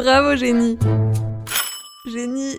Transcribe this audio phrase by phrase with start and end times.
[0.00, 0.78] Bravo, génie.
[2.06, 2.58] Génie.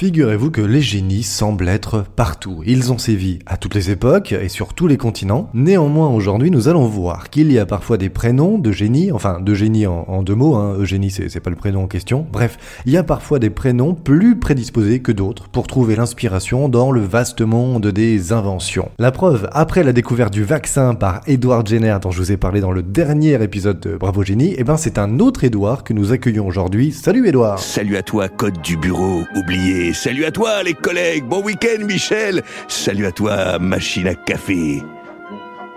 [0.00, 2.62] Figurez-vous que les génies semblent être partout.
[2.64, 5.50] Ils ont sévi à toutes les époques et sur tous les continents.
[5.52, 9.52] Néanmoins, aujourd'hui, nous allons voir qu'il y a parfois des prénoms de génies, enfin de
[9.52, 10.74] génies en, deux mots, hein.
[10.78, 12.26] Eugénie c'est pas le prénom en question.
[12.32, 16.92] Bref, il y a parfois des prénoms plus prédisposés que d'autres pour trouver l'inspiration dans
[16.92, 18.88] le vaste monde des inventions.
[18.98, 22.62] La preuve, après la découverte du vaccin par Edward Jenner dont je vous ai parlé
[22.62, 26.10] dans le dernier épisode de Bravo Génie, eh ben c'est un autre Edouard que nous
[26.10, 26.90] accueillons aujourd'hui.
[26.90, 31.24] Salut Edouard Salut à toi, code du bureau, oublié Salut à toi, les collègues.
[31.24, 32.42] Bon week-end, Michel.
[32.68, 34.82] Salut à toi, machine à café.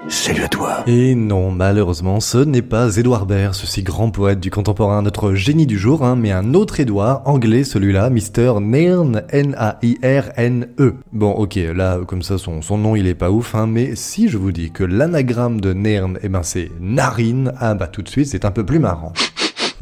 [0.09, 0.83] Salut à toi.
[0.85, 5.33] Et non, malheureusement, ce n'est pas Édouard Baird, ce si grand poète du contemporain, notre
[5.33, 8.59] génie du jour, hein, mais un autre Édouard, anglais celui-là, Mr.
[8.59, 10.95] Nairn, N-A-I-R-N-E.
[11.13, 14.27] Bon, ok, là, comme ça, son, son nom, il est pas ouf, hein, mais si
[14.27, 18.09] je vous dis que l'anagramme de Nairn, eh ben, c'est narine, ah bah, tout de
[18.09, 19.13] suite, c'est un peu plus marrant.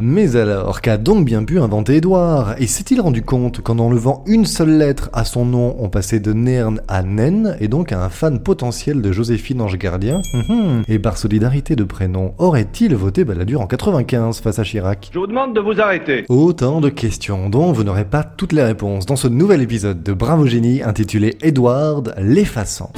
[0.02, 2.56] Mais alors, qu'a donc bien pu inventer Édouard?
[2.58, 6.34] Et s'est-il rendu compte qu'en enlevant une seule lettre à son nom, on passait de
[6.34, 10.22] Nern à Nen, et donc à un fan potentiel de Joséphine Ange Gardien?
[10.34, 10.84] Mhm.
[10.88, 15.12] Et par solidarité de prénom, aurait-il voté Balladur en 95 face à Chirac?
[15.14, 16.25] Je vous demande de vous arrêter.
[16.30, 20.14] Autant de questions dont vous n'aurez pas toutes les réponses dans ce nouvel épisode de
[20.14, 22.92] Bravo Génie intitulé Edward l'effaçant.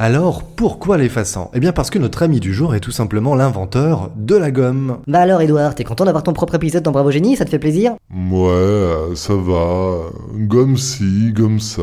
[0.00, 1.50] Alors, pourquoi l'effaçant?
[1.54, 4.98] Eh bien parce que notre ami du jour est tout simplement l'inventeur de la gomme.
[5.08, 7.58] Bah alors Edouard, t'es content d'avoir ton propre épisode dans Bravo Génie, ça te fait
[7.58, 7.96] plaisir?
[8.30, 9.96] Ouais, ça va.
[10.36, 11.82] Gomme ci, gomme ça.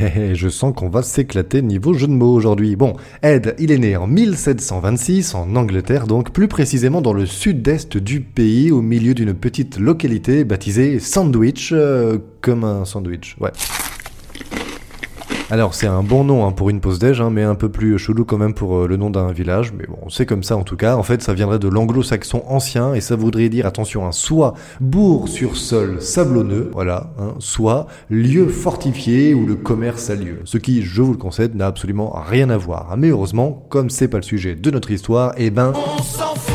[0.00, 2.76] Hé je sens qu'on va s'éclater niveau jeu de mots aujourd'hui.
[2.76, 7.98] Bon, Ed, il est né en 1726 en Angleterre, donc plus précisément dans le sud-est
[7.98, 13.52] du pays, au milieu d'une petite localité baptisée Sandwich, euh, comme un sandwich, ouais.
[15.54, 17.96] Alors c'est un bon nom hein, pour une pause déj, hein, mais un peu plus
[17.96, 19.72] chelou quand même pour euh, le nom d'un village.
[19.72, 20.96] Mais bon, c'est comme ça en tout cas.
[20.96, 25.56] En fait, ça viendrait de l'anglo-saxon ancien et ça voudrait dire, attention, soit bourg sur
[25.56, 30.40] sol sablonneux, voilà, hein, soit lieu fortifié où le commerce a lieu.
[30.44, 32.96] Ce qui, je vous le concède, n'a absolument rien à voir.
[32.98, 35.72] Mais heureusement, comme c'est pas le sujet de notre histoire, eh ben...
[35.76, 36.53] On s'en fout,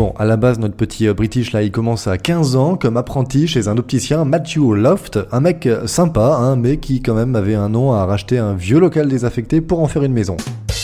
[0.00, 2.96] Bon, à la base, notre petit euh, British là, il commence à 15 ans comme
[2.96, 7.36] apprenti chez un opticien, Matthew Loft, un mec euh, sympa, hein, mais qui quand même
[7.36, 10.38] avait un nom à racheter un vieux local désaffecté pour en faire une maison.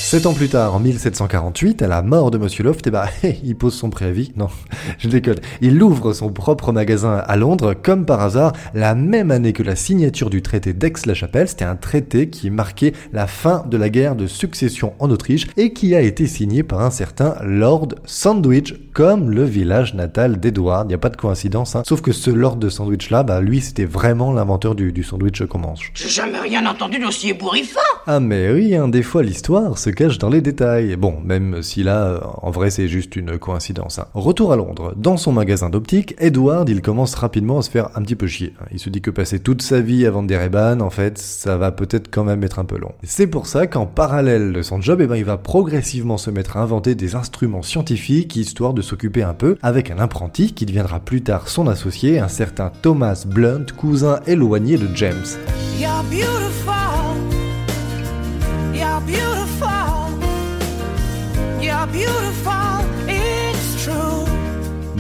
[0.07, 3.07] Sept ans plus tard, en 1748, à la mort de Monsieur Loft, eh ben,
[3.43, 4.31] il pose son préavis.
[4.37, 4.47] Non,
[4.99, 5.41] je déconne.
[5.61, 9.75] Il ouvre son propre magasin à Londres, comme par hasard, la même année que la
[9.75, 11.49] signature du traité d'Aix-la-Chapelle.
[11.49, 15.73] C'était un traité qui marquait la fin de la guerre de succession en Autriche et
[15.73, 20.87] qui a été signé par un certain Lord Sandwich, comme le village natal d'Edward.
[20.87, 21.83] Il n'y a pas de coïncidence, hein.
[21.85, 25.59] Sauf que ce Lord de Sandwich là, bah, lui, c'était vraiment l'inventeur du, sandwich qu'on
[25.59, 25.91] mange.
[25.95, 27.81] J'ai jamais rien entendu d'aussi ébouriffant.
[28.07, 30.95] Ah, mais oui, hein, des fois, l'histoire cache dans les détails.
[30.97, 33.99] Bon, même si là, en vrai, c'est juste une coïncidence.
[33.99, 34.07] Hein.
[34.15, 34.95] Retour à Londres.
[34.97, 38.55] Dans son magasin d'optique, Edward, il commence rapidement à se faire un petit peu chier.
[38.71, 40.47] Il se dit que passer toute sa vie à vendre des ray
[40.81, 42.93] en fait, ça va peut-être quand même être un peu long.
[43.03, 46.57] C'est pour ça qu'en parallèle de son job, eh ben, il va progressivement se mettre
[46.57, 51.01] à inventer des instruments scientifiques, histoire de s'occuper un peu avec un apprenti qui deviendra
[51.01, 55.25] plus tard son associé, un certain Thomas Blunt, cousin éloigné de James.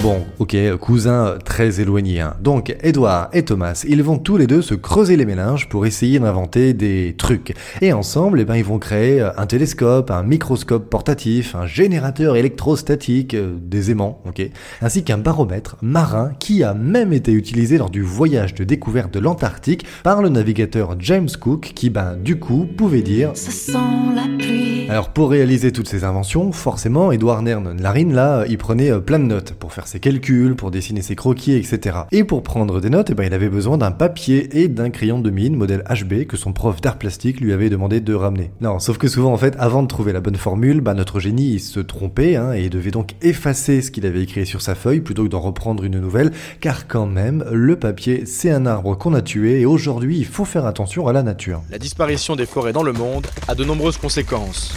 [0.06, 2.20] Bon, ok, cousin très éloigné.
[2.20, 2.36] Hein.
[2.40, 6.20] Donc, Edouard et Thomas, ils vont tous les deux se creuser les méninges pour essayer
[6.20, 7.56] d'inventer des trucs.
[7.80, 12.36] Et ensemble, eh ben, ils vont créer euh, un télescope, un microscope portatif, un générateur
[12.36, 14.48] électrostatique, euh, des aimants, ok,
[14.80, 19.18] ainsi qu'un baromètre marin qui a même été utilisé lors du voyage de découverte de
[19.18, 23.78] l'Antarctique par le navigateur James Cook, qui, ben, du coup, pouvait dire Ça sent
[24.14, 24.75] la pluie.
[24.88, 29.18] Alors, pour réaliser toutes ces inventions, forcément, Edouard Nern Larine, là, il prenait euh, plein
[29.18, 31.96] de notes pour faire ses calculs, pour dessiner ses croquis, etc.
[32.12, 35.18] Et pour prendre des notes, eh ben, il avait besoin d'un papier et d'un crayon
[35.18, 38.52] de mine modèle HB que son prof d'art plastique lui avait demandé de ramener.
[38.60, 41.54] Non, sauf que souvent en fait, avant de trouver la bonne formule, bah, notre génie
[41.54, 45.00] il se trompait hein, et devait donc effacer ce qu'il avait écrit sur sa feuille
[45.00, 46.30] plutôt que d'en reprendre une nouvelle,
[46.60, 50.44] car quand même, le papier c'est un arbre qu'on a tué et aujourd'hui il faut
[50.44, 51.62] faire attention à la nature.
[51.70, 54.75] La disparition des forêts dans le monde a de nombreuses conséquences.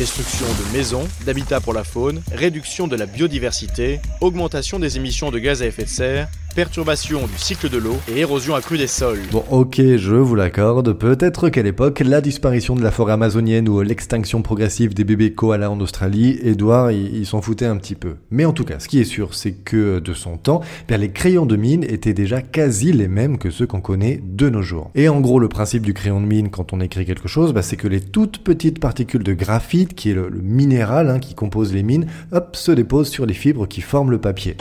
[0.00, 5.38] Destruction de maisons, d'habitats pour la faune, réduction de la biodiversité, augmentation des émissions de
[5.38, 9.20] gaz à effet de serre, perturbation du cycle de l'eau et érosion accrue des sols.
[9.30, 10.92] Bon, ok, je vous l'accorde.
[10.92, 15.70] Peut-être qu'à l'époque, la disparition de la forêt amazonienne ou l'extinction progressive des bébés koalas
[15.70, 18.16] en Australie, Edouard, il, s'en foutait un petit peu.
[18.30, 21.10] Mais en tout cas, ce qui est sûr, c'est que de son temps, ben, les
[21.10, 24.90] crayons de mine étaient déjà quasi les mêmes que ceux qu'on connaît de nos jours.
[24.94, 27.62] Et en gros, le principe du crayon de mine quand on écrit quelque chose, ben,
[27.62, 31.34] c'est que les toutes petites particules de graphite, qui est le, le minéral hein, qui
[31.34, 34.56] compose les mines, hop, se déposent sur les fibres qui forment le papier.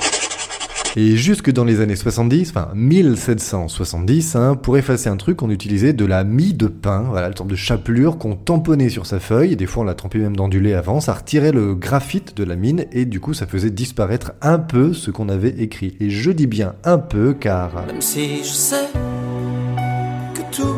[0.95, 5.93] Et jusque dans les années 70, enfin 1770, hein, pour effacer un truc, on utilisait
[5.93, 9.55] de la mie de pain, voilà, le sorte de chapelure qu'on tamponnait sur sa feuille,
[9.55, 12.43] des fois on la trempait même dans du lait avant, ça retirait le graphite de
[12.43, 15.95] la mine, et du coup ça faisait disparaître un peu ce qu'on avait écrit.
[15.99, 17.85] Et je dis bien un peu, car...
[17.85, 18.89] Même si je sais
[20.33, 20.75] que tout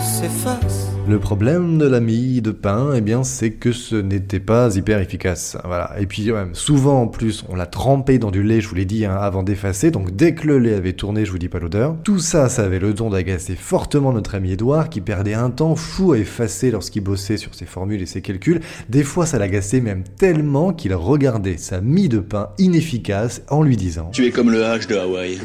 [0.00, 0.93] s'efface.
[1.06, 5.00] Le problème de la mie de pain, eh bien, c'est que ce n'était pas hyper
[5.00, 5.58] efficace.
[5.62, 5.92] Voilà.
[6.00, 8.86] Et puis, ouais, souvent, en plus, on l'a trempé dans du lait, je vous l'ai
[8.86, 9.90] dit, hein, avant d'effacer.
[9.90, 11.94] Donc, dès que le lait avait tourné, je vous dis pas l'odeur.
[12.04, 15.76] Tout ça, ça avait le don d'agacer fortement notre ami Edouard, qui perdait un temps
[15.76, 18.60] fou à effacer lorsqu'il bossait sur ses formules et ses calculs.
[18.88, 23.76] Des fois, ça l'agaçait même tellement qu'il regardait sa mie de pain inefficace en lui
[23.76, 25.38] disant Tu es comme le H de Hawaï.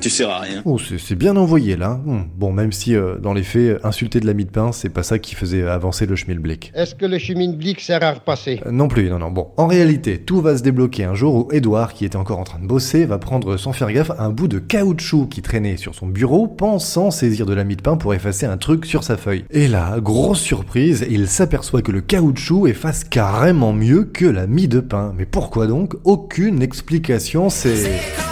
[0.00, 0.62] Tu sers à rien.
[0.64, 2.00] Oh, c'est bien envoyé là.
[2.04, 2.22] Hmm.
[2.36, 5.04] Bon, même si euh, dans les faits, insulter de la mie de pain, c'est pas
[5.04, 6.72] ça qui faisait avancer le schmilblick.
[6.74, 8.60] Est-ce que le schmilblick sert à repasser?
[8.66, 9.30] Euh, Non plus, non, non.
[9.30, 12.42] Bon, en réalité, tout va se débloquer un jour où Edouard, qui était encore en
[12.42, 15.94] train de bosser, va prendre sans faire gaffe un bout de caoutchouc qui traînait sur
[15.94, 19.16] son bureau, pensant saisir de la mie de pain pour effacer un truc sur sa
[19.16, 19.44] feuille.
[19.52, 24.66] Et là, grosse surprise, il s'aperçoit que le caoutchouc efface carrément mieux que la mie
[24.66, 25.14] de pain.
[25.16, 25.94] Mais pourquoi donc?
[26.02, 28.27] Aucune explication, c'est...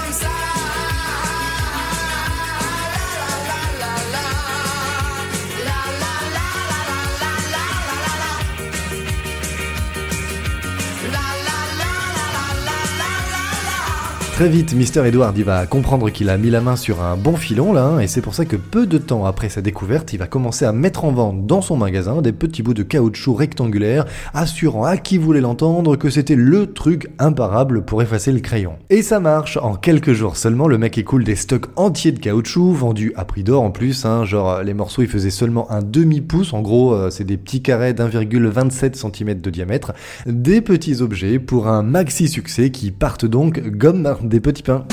[14.37, 17.37] Très vite, Mister Edward il va comprendre qu'il a mis la main sur un bon
[17.37, 20.19] filon là, hein, et c'est pour ça que peu de temps après sa découverte, il
[20.19, 24.05] va commencer à mettre en vente dans son magasin des petits bouts de caoutchouc rectangulaires,
[24.35, 28.75] assurant à qui voulait l'entendre que c'était le truc imparable pour effacer le crayon.
[28.91, 32.75] Et ça marche, en quelques jours seulement, le mec écoule des stocks entiers de caoutchouc,
[32.75, 36.53] vendus à prix d'or en plus, hein, genre les morceaux ils faisaient seulement un demi-pouce,
[36.53, 39.95] en gros euh, c'est des petits carrés d'1,27 cm de diamètre,
[40.27, 44.85] des petits objets pour un maxi succès qui partent donc comme des petits pains.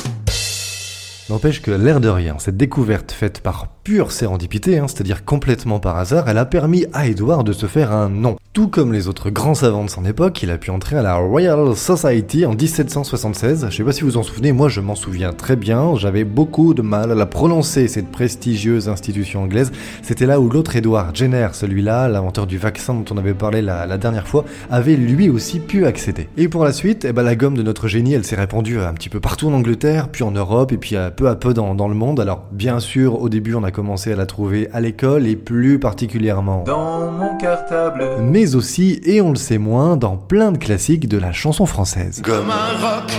[1.29, 5.97] N'empêche que l'air de rien, cette découverte faite par pure sérendipité, hein, c'est-à-dire complètement par
[5.97, 8.37] hasard, elle a permis à Edward de se faire un nom.
[8.53, 11.15] Tout comme les autres grands savants de son époque, il a pu entrer à la
[11.15, 13.67] Royal Society en 1776.
[13.69, 16.73] Je sais pas si vous en souvenez, moi je m'en souviens très bien, j'avais beaucoup
[16.73, 19.71] de mal à la prononcer, cette prestigieuse institution anglaise.
[20.01, 23.97] C'était là où l'autre Edward Jenner, celui-là, l'inventeur du vaccin dont on avait parlé la,
[23.97, 26.29] dernière fois, avait lui aussi pu accéder.
[26.37, 28.93] Et pour la suite, eh ben, la gomme de notre génie, elle s'est répandue un
[28.93, 31.87] petit peu partout en Angleterre, puis en Europe, et puis euh, peu à peu dans
[31.87, 32.21] le monde.
[32.21, 35.79] Alors bien sûr, au début on a commencé à la trouver à l'école, et plus
[35.79, 38.05] particulièrement Dans mon cartable.
[38.21, 42.21] mais aussi, et on le sait moins, dans plein de classiques de la chanson française.
[42.23, 43.11] Comme un roc.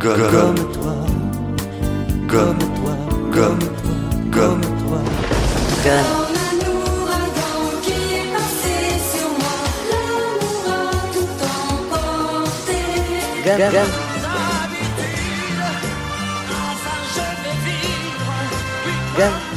[0.00, 0.94] Gomme, Comme toi.
[2.28, 2.96] Comme toi.
[3.30, 3.78] Comme toi.
[4.32, 4.98] Comme toi.
[13.44, 14.07] Gun, gun.
[19.18, 19.47] gan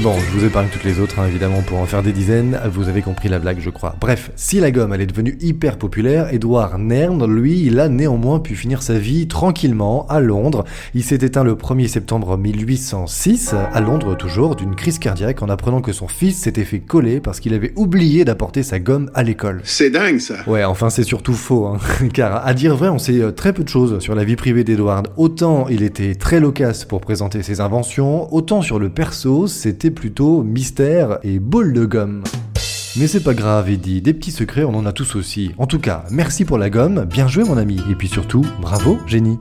[0.00, 2.88] Bon, je vous épargne toutes les autres, hein, évidemment, pour en faire des dizaines, vous
[2.88, 3.94] avez compris la blague, je crois.
[4.00, 8.40] Bref, si la gomme, elle est devenue hyper populaire, Edward Nairn, lui, il a néanmoins
[8.40, 10.64] pu finir sa vie tranquillement à Londres.
[10.94, 15.82] Il s'est éteint le 1er septembre 1806, à Londres toujours, d'une crise cardiaque en apprenant
[15.82, 19.60] que son fils s'était fait coller parce qu'il avait oublié d'apporter sa gomme à l'école.
[19.62, 20.36] C'est dingue ça.
[20.48, 21.78] Ouais, enfin c'est surtout faux, hein.
[22.12, 24.64] car à dire vrai, on sait euh, très peu de choses sur la vie privée
[24.64, 25.08] d'Edward.
[25.16, 29.46] Autant il était très loquace pour présenter ses inventions, autant sur le perso,
[29.90, 32.22] plutôt mystère et boule de gomme.
[32.98, 35.52] Mais c'est pas grave, Eddie, des petits secrets on en a tous aussi.
[35.58, 38.98] En tout cas, merci pour la gomme, bien joué mon ami, et puis surtout, bravo,
[39.06, 39.38] génie.